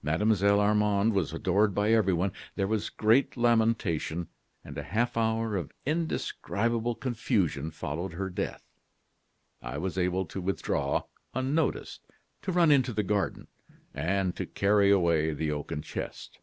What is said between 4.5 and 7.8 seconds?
and a half hour of indescribable confusion